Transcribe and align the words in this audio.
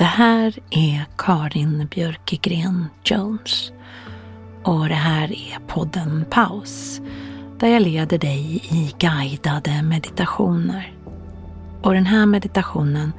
Det 0.00 0.06
här 0.06 0.58
är 0.70 1.06
Karin 1.18 1.86
Björkegren 1.90 2.86
Jones 3.04 3.72
och 4.64 4.88
det 4.88 4.94
här 4.94 5.32
är 5.32 5.58
podden 5.66 6.24
Paus 6.30 7.00
där 7.58 7.68
jag 7.68 7.82
leder 7.82 8.18
dig 8.18 8.62
i 8.70 8.94
guidade 8.98 9.82
meditationer. 9.82 10.94
Och 11.82 11.94
den 11.94 12.06
här 12.06 12.26
meditationen 12.26 13.12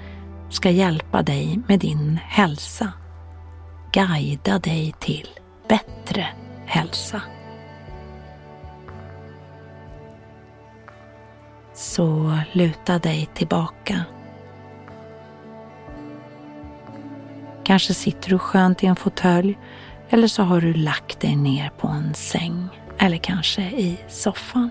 ska 0.49 0.69
hjälpa 0.69 1.21
dig 1.21 1.59
med 1.67 1.79
din 1.79 2.19
hälsa. 2.23 2.91
Guida 3.93 4.59
dig 4.59 4.93
till 4.99 5.27
bättre 5.69 6.27
hälsa. 6.65 7.21
Så 11.73 12.37
luta 12.53 12.99
dig 12.99 13.29
tillbaka 13.33 14.05
Kanske 17.64 17.94
sitter 17.94 18.30
du 18.30 18.40
skönt 18.40 18.84
i 18.84 18.88
en 18.88 18.95
fåtölj 18.95 19.58
eller 20.09 20.28
så 20.28 20.44
har 20.44 20.62
du 20.62 20.73
lagt 20.73 21.20
dig 21.20 21.36
ner 21.36 21.70
på 21.78 21.88
en 21.88 22.14
säng 22.14 22.67
eller 22.98 23.17
kanske 23.17 23.62
i 23.62 23.98
soffan. 24.08 24.70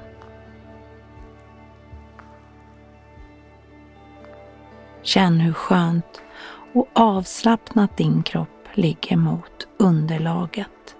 Känn 5.02 5.40
hur 5.40 5.52
skönt 5.52 6.22
och 6.72 6.88
avslappnat 6.92 7.96
din 7.96 8.22
kropp 8.22 8.68
ligger 8.74 9.16
mot 9.16 9.68
underlaget. 9.78 10.96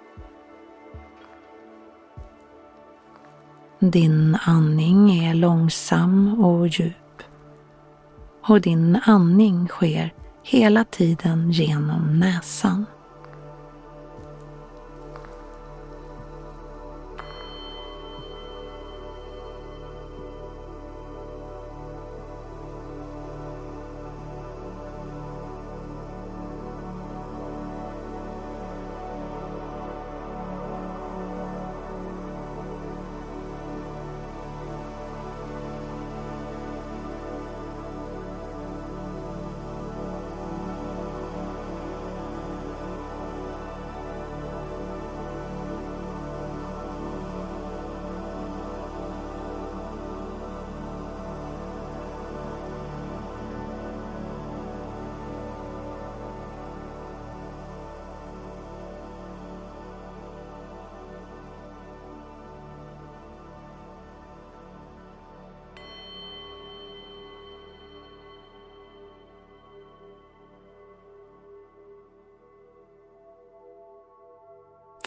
Din 3.79 4.37
andning 4.43 5.25
är 5.25 5.33
långsam 5.33 6.43
och 6.43 6.67
djup. 6.67 7.23
Och 8.47 8.61
din 8.61 8.99
andning 9.05 9.67
sker 9.67 10.13
hela 10.43 10.83
tiden 10.83 11.51
genom 11.51 12.19
näsan. 12.19 12.85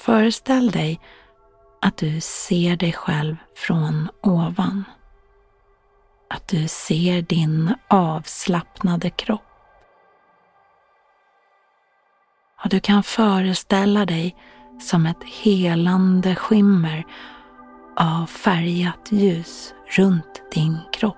Föreställ 0.05 0.71
dig 0.71 1.01
att 1.81 1.97
du 1.97 2.21
ser 2.21 2.77
dig 2.77 2.93
själv 2.93 3.37
från 3.57 4.09
ovan. 4.23 4.85
Att 6.31 6.49
du 6.49 6.69
ser 6.69 7.23
din 7.23 7.75
avslappnade 7.89 9.11
kropp. 9.11 9.43
Och 12.65 12.69
du 12.69 12.81
kan 12.81 13.03
föreställa 13.03 14.07
dig 14.07 14.37
som 14.81 15.07
ett 15.07 15.25
helande 15.25 16.35
skimmer 16.35 17.05
av 17.97 18.27
färgat 18.27 19.09
ljus 19.13 19.75
runt 19.97 20.43
din 20.53 20.79
kropp. 20.93 21.17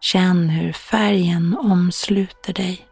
Känn 0.00 0.48
hur 0.48 0.72
färgen 0.72 1.56
omsluter 1.58 2.52
dig. 2.52 2.88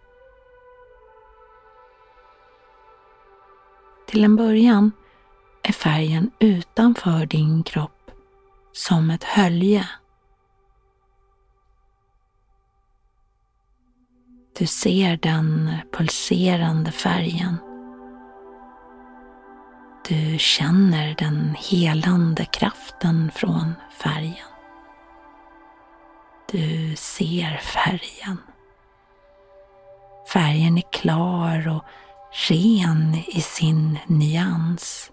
Till 4.14 4.24
en 4.24 4.36
början 4.36 4.92
är 5.62 5.72
färgen 5.72 6.30
utanför 6.38 7.26
din 7.26 7.62
kropp 7.62 8.10
som 8.72 9.10
ett 9.10 9.24
hölje. 9.24 9.88
Du 14.58 14.66
ser 14.66 15.16
den 15.16 15.70
pulserande 15.92 16.92
färgen. 16.92 17.56
Du 20.08 20.38
känner 20.38 21.14
den 21.14 21.54
helande 21.58 22.44
kraften 22.44 23.30
från 23.34 23.74
färgen. 24.02 24.48
Du 26.52 26.96
ser 26.96 27.56
färgen. 27.56 28.38
Färgen 30.32 30.78
är 30.78 30.92
klar 30.92 31.68
och 31.68 31.84
ren 32.34 33.16
i 33.26 33.40
sin 33.40 33.98
nyans. 34.06 35.10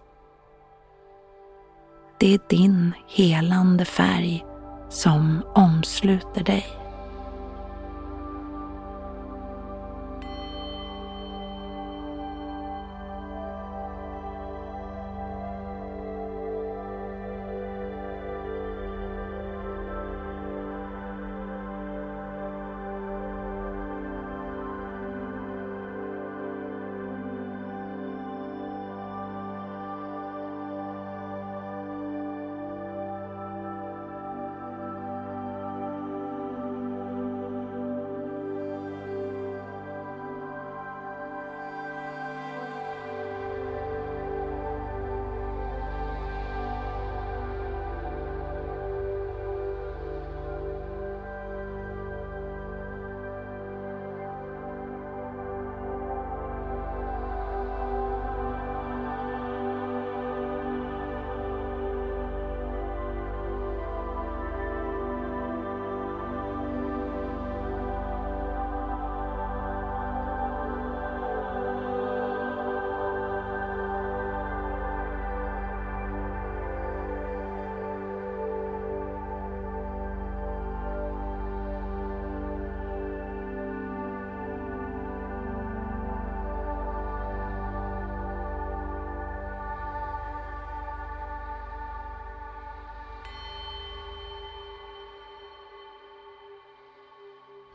Det 2.20 2.34
är 2.34 2.40
din 2.50 2.94
helande 3.08 3.86
färg 3.86 4.46
som 4.90 5.44
omsluter 5.56 6.44
dig. 6.44 6.81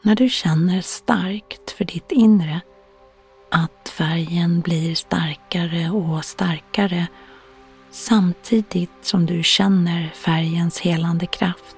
När 0.06 0.14
du 0.14 0.28
känner 0.28 0.80
starkt 0.80 1.70
för 1.70 1.84
ditt 1.84 2.12
inre 2.12 2.60
att 3.50 3.88
färgen 3.88 4.60
blir 4.60 4.94
starkare 4.94 5.90
och 5.90 6.24
starkare 6.24 7.06
samtidigt 7.90 8.90
som 9.02 9.26
du 9.26 9.42
känner 9.42 10.08
färgens 10.14 10.80
helande 10.80 11.26
kraft. 11.26 11.76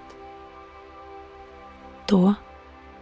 Då, 2.09 2.35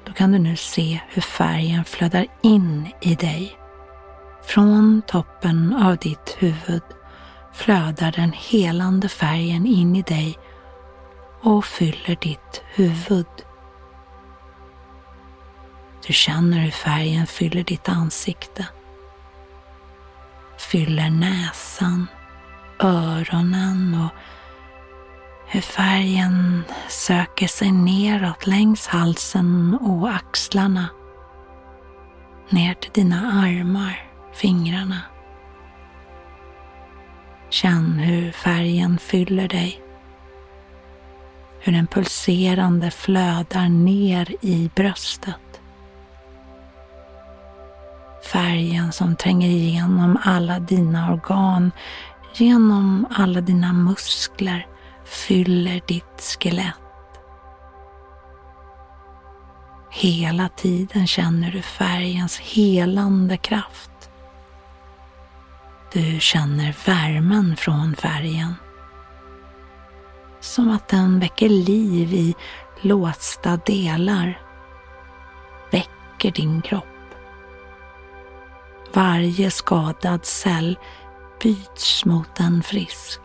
då 0.05 0.13
kan 0.13 0.33
du 0.33 0.39
nu 0.39 0.57
se 0.57 1.01
hur 1.09 1.23
färgen 1.23 1.85
flödar 1.85 2.27
in 2.43 2.89
i 3.01 3.15
dig. 3.15 3.59
Från 4.45 5.03
toppen 5.07 5.75
av 5.75 5.97
ditt 5.97 6.37
huvud 6.39 6.83
flödar 7.55 8.13
den 8.13 8.33
helande 8.33 9.09
färgen 9.09 9.67
in 9.67 9.97
i 9.97 10.03
dig 10.03 10.39
och 11.43 11.65
fyller 11.65 12.17
ditt 12.21 12.63
huvud. 12.75 13.46
Du 16.07 16.13
känner 16.13 16.59
hur 16.59 16.71
färgen 16.71 17.27
fyller 17.27 17.65
ditt 17.65 17.89
ansikte. 17.89 18.67
Fyller 20.59 21.11
näsan, 21.11 22.07
öronen 22.79 23.95
och 24.05 24.21
hur 25.49 25.61
färgen 25.61 26.65
söker 26.89 27.47
sig 27.47 27.73
neråt 27.73 28.47
längs 28.47 28.87
halsen 28.87 29.79
och 29.81 30.15
axlarna. 30.15 30.89
Ner 32.51 32.75
till 32.75 32.93
dina 32.93 33.33
armar, 33.43 34.11
fingrarna. 34.35 35.01
Känn 37.51 37.93
hur 37.93 38.33
färgen 38.33 38.99
fyller 38.99 39.49
dig. 39.49 39.83
Hur 41.61 41.73
den 41.73 41.87
pulserande 41.87 42.91
flödar 42.91 43.69
ner 43.69 44.35
i 44.41 44.71
bröstet. 44.75 45.35
Färgen 48.33 48.93
som 48.93 49.17
tränger 49.17 49.49
igenom 49.49 50.19
alla 50.25 50.59
dina 50.59 51.13
organ, 51.13 51.73
genom 52.35 53.07
alla 53.11 53.41
dina 53.41 53.73
muskler, 53.73 54.67
fyller 55.05 55.81
ditt 55.87 56.39
skelett. 56.41 56.75
Hela 59.91 60.49
tiden 60.49 61.07
känner 61.07 61.51
du 61.51 61.63
färgens 61.63 62.39
helande 62.39 63.37
kraft. 63.37 64.11
Du 65.93 66.21
känner 66.21 66.77
värmen 66.87 67.57
från 67.57 67.97
färgen. 67.97 68.55
Som 70.41 70.71
att 70.71 70.89
den 70.89 71.21
väcker 71.21 71.49
liv 71.49 72.15
i 72.15 72.35
låsta 72.81 73.57
delar. 73.57 74.41
Väcker 75.71 76.31
din 76.31 76.63
kropp. 76.63 76.96
Varje 78.97 79.51
skadad 79.51 80.25
cell 80.25 80.79
byts 81.43 82.05
mot 82.05 82.41
en 82.41 82.63
frisk. 82.63 83.21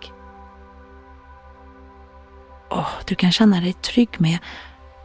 Och 2.69 3.03
du 3.05 3.15
kan 3.15 3.31
känna 3.31 3.61
dig 3.61 3.73
trygg 3.73 4.09
med 4.17 4.37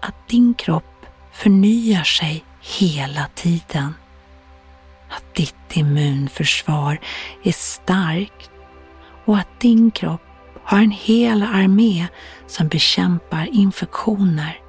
att 0.03 0.29
din 0.29 0.55
kropp 0.55 1.07
förnyar 1.33 2.03
sig 2.03 2.45
hela 2.61 3.27
tiden. 3.35 3.95
Att 5.11 5.35
ditt 5.35 5.77
immunförsvar 5.77 7.01
är 7.43 7.53
starkt 7.53 8.51
och 9.25 9.39
att 9.39 9.61
din 9.61 9.91
kropp 9.91 10.23
har 10.65 10.79
en 10.79 10.91
hel 10.91 11.43
armé 11.43 12.07
som 12.47 12.69
bekämpar 12.69 13.49
infektioner. 13.53 14.61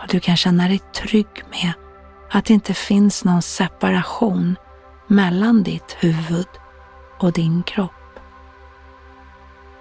Och 0.00 0.08
du 0.08 0.20
kan 0.20 0.36
känna 0.36 0.68
dig 0.68 0.78
trygg 0.78 1.42
med 1.50 1.72
att 2.34 2.44
det 2.44 2.54
inte 2.54 2.74
finns 2.74 3.24
någon 3.24 3.42
separation 3.42 4.56
mellan 5.06 5.62
ditt 5.62 5.96
huvud 6.00 6.46
och 7.18 7.32
din 7.32 7.62
kropp. 7.62 7.90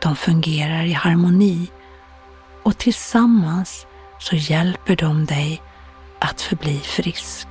De 0.01 0.15
fungerar 0.15 0.85
i 0.85 0.93
harmoni 0.93 1.71
och 2.63 2.77
tillsammans 2.77 3.85
så 4.19 4.35
hjälper 4.35 4.95
de 4.95 5.25
dig 5.25 5.61
att 6.19 6.41
förbli 6.41 6.79
frisk. 6.79 7.47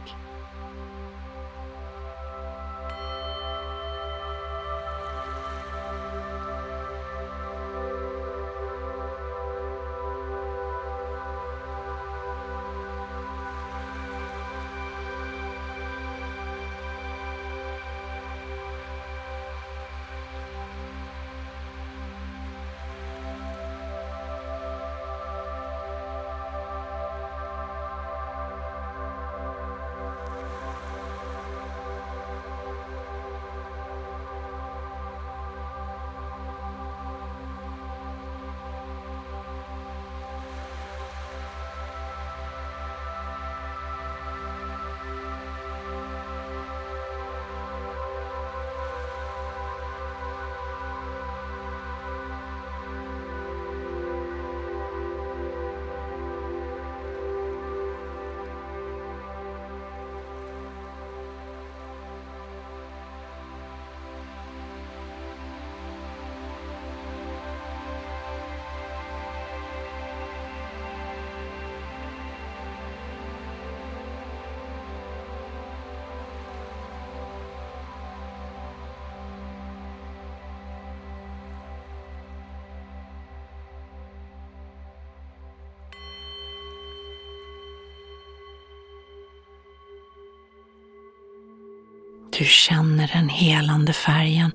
Du 92.38 92.44
känner 92.44 93.10
den 93.14 93.28
helande 93.28 93.92
färgen 93.92 94.50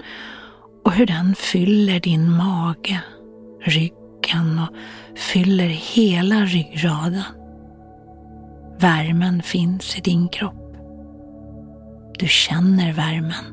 och 0.86 0.92
hur 0.92 1.06
den 1.06 1.36
fyller 1.36 2.00
din 2.00 2.32
mage, 2.32 3.02
ryggen 3.62 4.60
och 4.60 4.76
fyller 5.20 5.68
hela 5.68 6.36
ryggraden. 6.36 7.24
Värmen 8.80 9.42
finns 9.44 9.98
i 9.98 10.02
din 10.02 10.30
kropp. 10.30 10.76
Du 12.20 12.28
känner 12.28 12.94
värmen, 12.94 13.46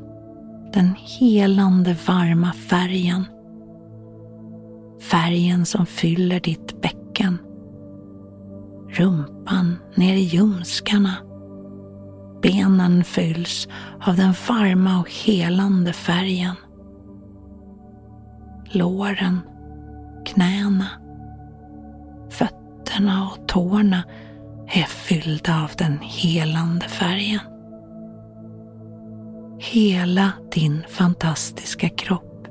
den 0.73 0.95
helande 1.19 1.95
varma 2.05 2.53
färgen. 2.53 3.25
Färgen 5.01 5.65
som 5.65 5.85
fyller 5.85 6.39
ditt 6.39 6.81
bäcken, 6.81 7.37
rumpan 8.89 9.77
ner 9.95 10.15
i 10.15 10.21
ljumskarna 10.21 11.15
Benen 12.45 13.03
fylls 13.03 13.67
av 14.01 14.15
den 14.15 14.33
varma 14.47 14.99
och 14.99 15.11
helande 15.11 15.93
färgen. 15.93 16.55
Låren, 18.65 19.39
knäna, 20.25 20.87
fötterna 22.29 23.29
och 23.29 23.47
tårna 23.47 24.03
är 24.67 24.83
fyllda 24.83 25.63
av 25.63 25.71
den 25.77 25.99
helande 26.01 26.87
färgen. 26.87 27.39
Hela 29.59 30.31
din 30.51 30.83
fantastiska 30.89 31.89
kropp 31.89 32.47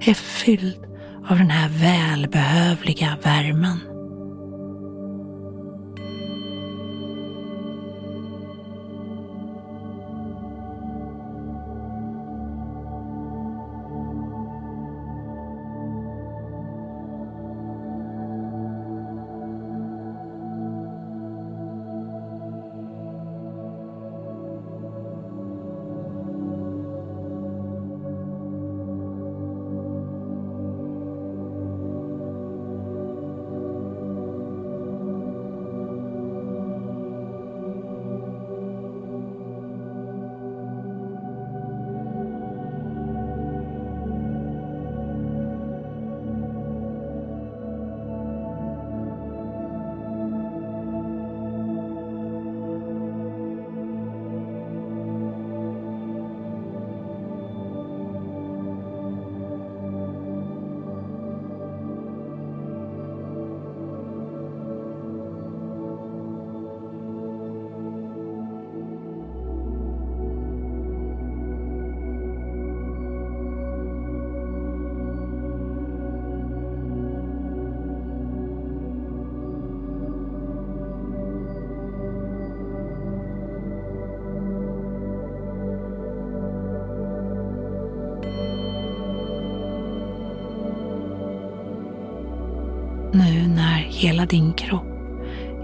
är 0.00 0.14
fylld 0.14 0.84
av 1.28 1.38
den 1.38 1.50
här 1.50 1.68
välbehövliga 1.68 3.16
värmen. 3.22 3.78
Hela 93.98 94.26
din 94.26 94.52
kropp 94.52 94.84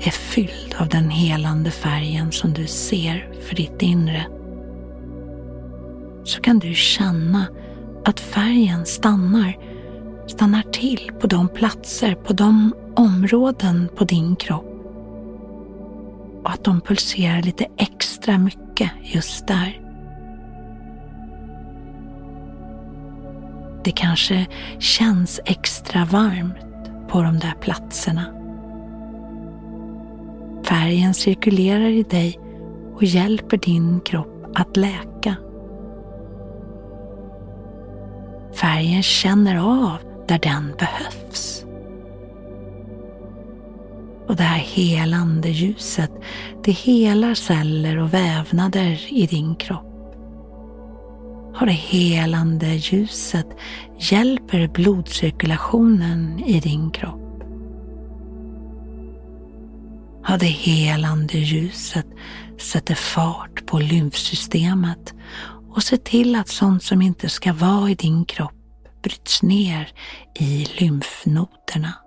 är 0.01 0.11
fylld 0.11 0.75
av 0.79 0.89
den 0.89 1.11
helande 1.11 1.71
färgen 1.71 2.33
som 2.33 2.53
du 2.53 2.67
ser 2.67 3.33
för 3.41 3.57
ditt 3.57 3.83
inre 3.83 4.27
så 6.25 6.41
kan 6.41 6.59
du 6.59 6.75
känna 6.75 7.47
att 8.05 8.21
färgen 8.21 8.87
stannar, 8.87 9.57
stannar 10.27 10.63
till 10.63 11.11
på 11.21 11.27
de 11.27 11.49
platser, 11.49 12.15
på 12.15 12.33
de 12.33 12.75
områden 12.97 13.89
på 13.97 14.05
din 14.05 14.37
kropp 14.37 14.71
och 16.45 16.51
att 16.51 16.65
de 16.65 16.81
pulserar 16.81 17.43
lite 17.43 17.67
extra 17.77 18.39
mycket 18.39 18.91
just 19.03 19.47
där. 19.47 19.81
Det 23.85 23.91
kanske 23.91 24.47
känns 24.79 25.41
extra 25.45 26.05
varmt 26.05 26.74
på 27.09 27.23
de 27.23 27.39
där 27.39 27.55
platserna. 27.61 28.25
Färgen 30.65 31.15
cirkulerar 31.15 31.89
i 31.89 32.03
dig 32.03 32.39
och 32.95 33.05
hjälper 33.05 33.57
din 33.57 34.01
kropp 34.01 34.47
att 34.55 34.77
läka. 34.77 35.37
Färgen 38.55 39.03
känner 39.03 39.57
av 39.57 39.99
där 40.29 40.39
den 40.39 40.75
behövs. 40.79 41.65
Och 44.29 44.37
det 44.37 44.43
här 44.43 44.59
helande 44.59 45.49
ljuset, 45.49 46.11
det 46.65 46.73
helar 46.73 47.35
celler 47.35 47.99
och 47.99 48.15
vävnader 48.15 49.07
i 49.13 49.27
din 49.27 49.55
kropp. 49.55 49.94
Och 51.61 51.67
det 51.67 51.73
helande 51.73 52.75
ljuset 52.75 53.47
hjälper 53.99 54.69
blodcirkulationen 54.69 56.39
i 56.39 56.61
din 56.61 56.91
kropp. 56.91 57.21
Och 60.29 60.39
det 60.39 60.47
helande 60.47 61.39
ljuset 61.39 62.07
sätter 62.59 62.95
fart 62.95 63.67
på 63.67 63.79
lymfsystemet 63.79 65.15
och 65.71 65.83
ser 65.83 65.97
till 65.97 66.37
att 66.37 66.49
sånt 66.49 66.83
som 66.83 67.03
inte 67.03 67.29
ska 67.29 67.53
vara 67.53 67.91
i 67.91 67.95
din 67.95 68.25
kropp 68.25 68.53
bryts 69.03 69.43
ner 69.43 69.89
i 70.35 70.67
lymfnoderna. 70.79 72.04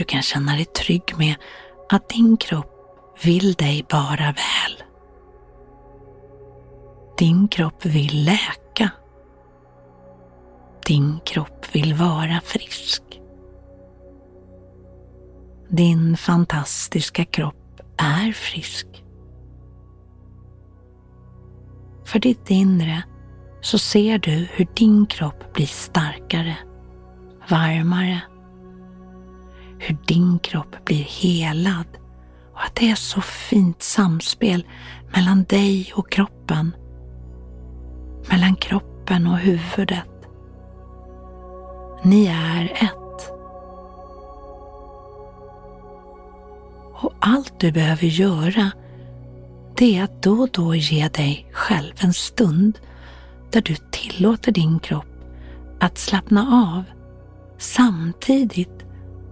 Du 0.00 0.04
kan 0.04 0.22
känna 0.22 0.52
dig 0.52 0.64
trygg 0.64 1.14
med 1.18 1.34
att 1.88 2.08
din 2.08 2.36
kropp 2.36 3.18
vill 3.22 3.54
dig 3.54 3.86
bara 3.90 4.24
väl. 4.24 4.82
Din 7.18 7.48
kropp 7.48 7.86
vill 7.86 8.24
läka. 8.24 8.90
Din 10.86 11.20
kropp 11.24 11.66
vill 11.72 11.94
vara 11.94 12.40
frisk. 12.44 13.02
Din 15.68 16.16
fantastiska 16.16 17.24
kropp 17.24 17.80
är 17.96 18.32
frisk. 18.32 18.86
För 22.04 22.18
ditt 22.18 22.50
inre 22.50 23.02
så 23.60 23.78
ser 23.78 24.18
du 24.18 24.48
hur 24.50 24.66
din 24.74 25.06
kropp 25.06 25.52
blir 25.52 25.66
starkare, 25.66 26.56
varmare 27.50 28.20
hur 29.80 29.96
din 30.06 30.38
kropp 30.38 30.84
blir 30.84 31.02
helad 31.02 31.86
och 32.54 32.64
att 32.64 32.74
det 32.74 32.90
är 32.90 32.94
så 32.94 33.20
fint 33.20 33.82
samspel 33.82 34.66
mellan 35.14 35.44
dig 35.44 35.92
och 35.94 36.10
kroppen. 36.10 36.74
Mellan 38.30 38.56
kroppen 38.56 39.26
och 39.26 39.38
huvudet. 39.38 40.08
Ni 42.02 42.26
är 42.26 42.64
ett. 42.64 43.32
Och 46.94 47.12
allt 47.20 47.60
du 47.60 47.72
behöver 47.72 48.06
göra 48.06 48.70
det 49.76 49.96
är 49.98 50.04
att 50.04 50.22
då 50.22 50.32
och 50.32 50.50
då 50.52 50.74
ge 50.74 51.08
dig 51.08 51.46
själv 51.52 51.92
en 51.98 52.12
stund 52.12 52.78
där 53.50 53.62
du 53.62 53.74
tillåter 53.90 54.52
din 54.52 54.80
kropp 54.80 55.06
att 55.80 55.98
slappna 55.98 56.40
av 56.76 56.84
samtidigt 57.58 58.79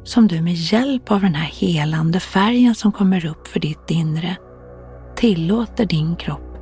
som 0.08 0.28
du 0.28 0.42
med 0.42 0.54
hjälp 0.54 1.10
av 1.10 1.20
den 1.20 1.34
här 1.34 1.50
helande 1.52 2.20
färgen 2.20 2.74
som 2.74 2.92
kommer 2.92 3.26
upp 3.26 3.48
för 3.48 3.60
ditt 3.60 3.90
inre 3.90 4.36
tillåter 5.16 5.86
din 5.86 6.16
kropp 6.16 6.56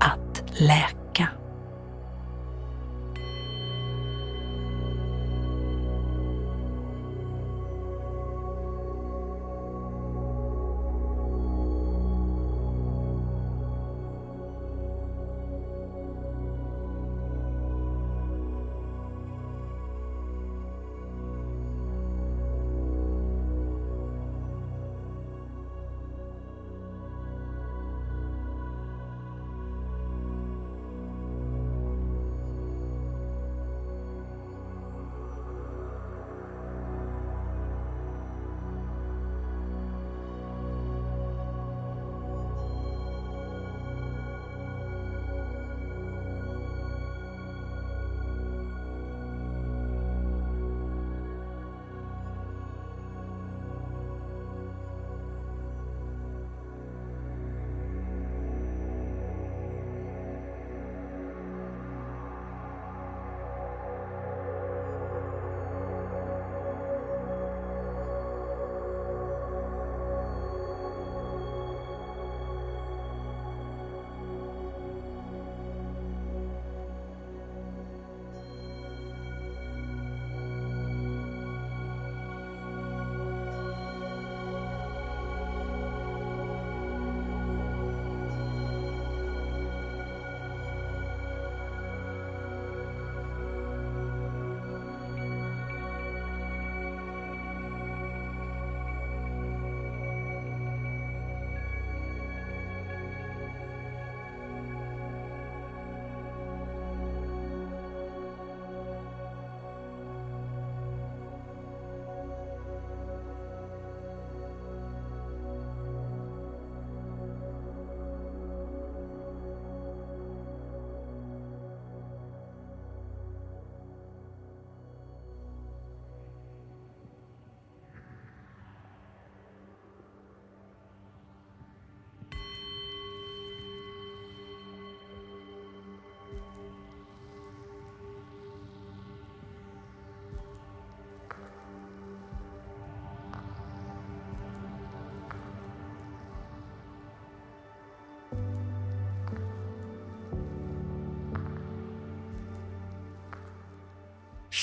att 0.00 0.60
läka. 0.60 1.01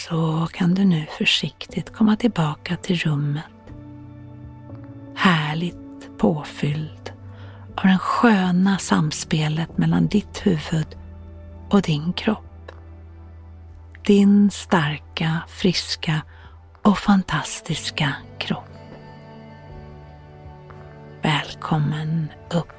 Så 0.09 0.47
kan 0.53 0.73
du 0.73 0.85
nu 0.85 1.05
försiktigt 1.17 1.93
komma 1.93 2.15
tillbaka 2.15 2.75
till 2.75 2.95
rummet. 2.95 3.43
Härligt 5.15 6.17
påfylld 6.17 7.13
av 7.75 7.83
det 7.83 7.97
sköna 7.97 8.77
samspelet 8.77 9.77
mellan 9.77 10.07
ditt 10.07 10.45
huvud 10.45 10.97
och 11.69 11.81
din 11.81 12.13
kropp. 12.13 12.71
Din 14.05 14.51
starka, 14.51 15.41
friska 15.47 16.21
och 16.81 16.97
fantastiska 16.97 18.13
kropp. 18.37 18.69
Välkommen 21.21 22.27
upp. 22.51 22.78